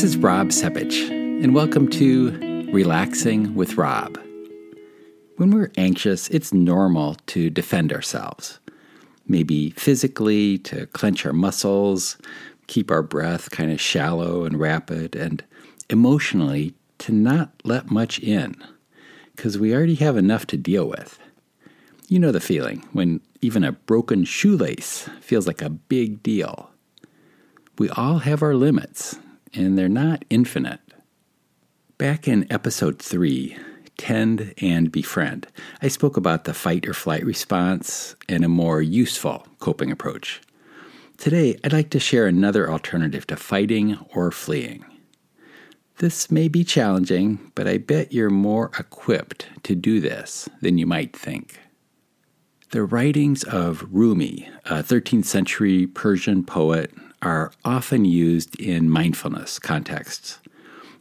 [0.00, 2.30] This is Rob Sepich, and welcome to
[2.72, 4.18] Relaxing with Rob.
[5.36, 8.60] When we're anxious, it's normal to defend ourselves.
[9.26, 12.16] Maybe physically, to clench our muscles,
[12.66, 15.44] keep our breath kind of shallow and rapid, and
[15.90, 18.56] emotionally, to not let much in,
[19.36, 21.18] because we already have enough to deal with.
[22.08, 26.70] You know the feeling when even a broken shoelace feels like a big deal.
[27.78, 29.18] We all have our limits,
[29.54, 30.80] and they're not infinite.
[31.98, 33.56] Back in episode 3,
[33.98, 35.46] Tend and Befriend,
[35.82, 40.40] I spoke about the fight or flight response and a more useful coping approach.
[41.18, 44.84] Today, I'd like to share another alternative to fighting or fleeing.
[45.98, 50.86] This may be challenging, but I bet you're more equipped to do this than you
[50.86, 51.60] might think.
[52.70, 56.90] The writings of Rumi, a 13th century Persian poet,
[57.22, 60.38] are often used in mindfulness contexts.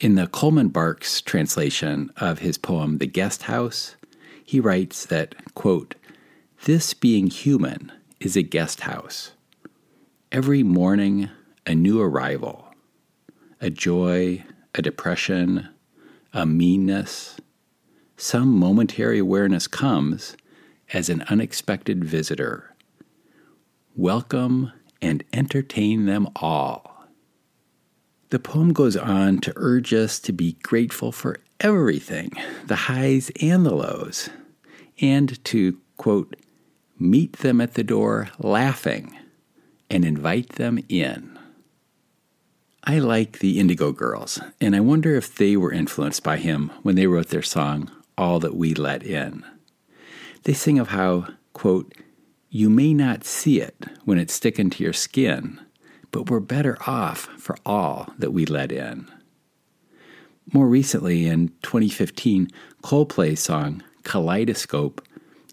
[0.00, 3.96] In the Coleman Barks translation of his poem The Guest House,
[4.44, 5.94] he writes that, quote,
[6.64, 9.32] This being human is a guest house.
[10.30, 11.30] Every morning,
[11.66, 12.66] a new arrival,
[13.60, 15.68] a joy, a depression,
[16.32, 17.36] a meanness,
[18.16, 20.36] some momentary awareness comes
[20.92, 22.74] as an unexpected visitor.
[23.96, 27.06] Welcome and entertain them all.
[28.30, 32.30] The poem goes on to urge us to be grateful for everything,
[32.66, 34.30] the highs and the lows,
[35.00, 36.36] and to, quote,
[36.98, 39.18] meet them at the door laughing
[39.90, 41.38] and invite them in.
[42.84, 46.96] I like the Indigo Girls, and I wonder if they were influenced by him when
[46.96, 49.44] they wrote their song, All That We Let In.
[50.44, 51.94] They sing of how, quote,
[52.54, 55.58] you may not see it when it's sticking to your skin,
[56.10, 59.10] but we're better off for all that we let in.
[60.52, 62.50] More recently, in 2015,
[62.82, 65.00] Coldplay's song Kaleidoscope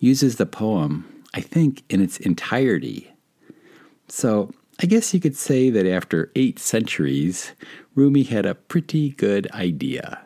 [0.01, 3.09] uses the poem, I think, in its entirety.
[4.09, 4.51] So
[4.81, 7.53] I guess you could say that after eight centuries,
[7.95, 10.19] Rumi had a pretty good idea.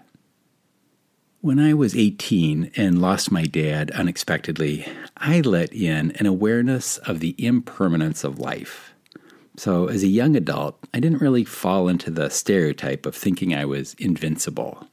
[1.44, 4.88] When I was 18 and lost my dad unexpectedly,
[5.18, 8.94] I let in an awareness of the impermanence of life.
[9.58, 13.66] So, as a young adult, I didn't really fall into the stereotype of thinking I
[13.66, 14.88] was invincible.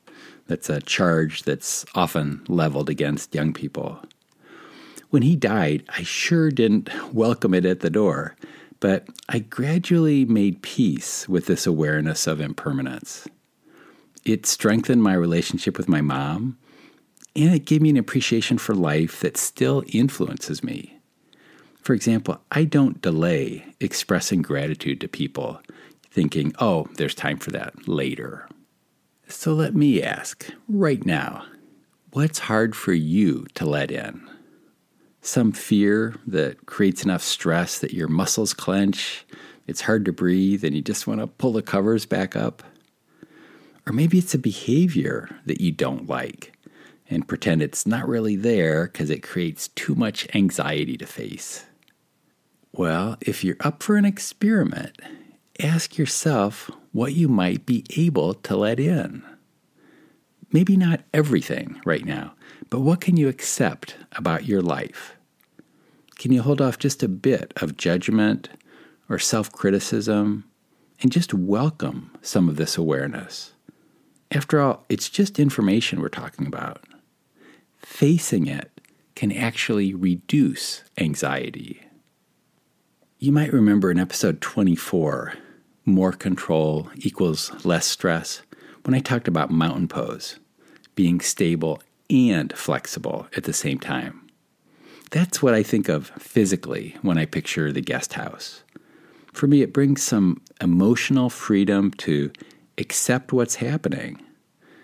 [0.49, 4.01] That's a charge that's often leveled against young people.
[5.11, 8.35] When he died, I sure didn't welcome it at the door,
[8.81, 13.29] but I gradually made peace with this awareness of impermanence
[14.25, 16.59] it strengthened my relationship with my mom,
[17.37, 20.99] and it gave me an appreciation for life that still influences me.
[21.83, 25.61] For example, I don't delay expressing gratitude to people,
[26.11, 28.49] thinking, oh, there's time for that later.
[29.29, 31.45] So let me ask, right now,
[32.13, 34.29] what's hard for you to let in?
[35.23, 39.25] Some fear that creates enough stress that your muscles clench,
[39.67, 42.63] it's hard to breathe, and you just want to pull the covers back up?
[43.91, 46.53] Or maybe it's a behavior that you don't like
[47.09, 51.65] and pretend it's not really there because it creates too much anxiety to face.
[52.71, 54.97] Well, if you're up for an experiment,
[55.59, 59.25] ask yourself what you might be able to let in.
[60.53, 62.35] Maybe not everything right now,
[62.69, 65.17] but what can you accept about your life?
[66.15, 68.51] Can you hold off just a bit of judgment
[69.09, 70.45] or self criticism
[71.03, 73.53] and just welcome some of this awareness?
[74.33, 76.85] After all, it's just information we're talking about.
[77.79, 78.81] Facing it
[79.17, 81.81] can actually reduce anxiety.
[83.19, 85.35] You might remember in episode 24,
[85.85, 88.43] more control equals less stress,
[88.85, 90.39] when I talked about mountain pose,
[90.95, 94.29] being stable and flexible at the same time.
[95.11, 98.63] That's what I think of physically when I picture the guest house.
[99.33, 102.31] For me, it brings some emotional freedom to
[102.81, 104.21] accept what's happening,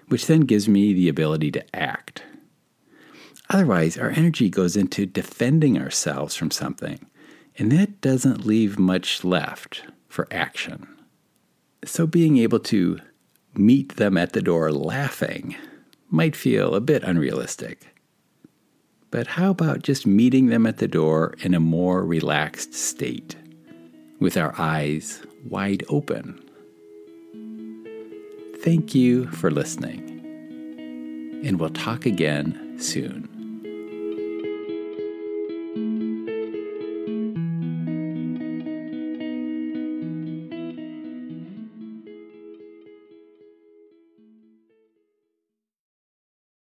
[0.09, 2.23] which then gives me the ability to act.
[3.49, 7.07] Otherwise, our energy goes into defending ourselves from something,
[7.59, 10.87] and that doesn't leave much left for action.
[11.85, 12.99] So, being able to
[13.55, 15.57] meet them at the door laughing
[16.11, 17.95] might feel a bit unrealistic.
[19.11, 23.37] But how about just meeting them at the door in a more relaxed state,
[24.19, 26.46] with our eyes wide open?
[28.67, 30.03] Thank you for listening,
[31.45, 33.36] and we'll talk again soon.